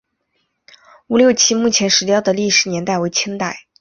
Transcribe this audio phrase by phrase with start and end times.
[1.05, 3.67] 吴六奇墓前石雕的历史年代为清代。